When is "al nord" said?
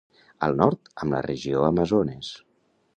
0.47-0.89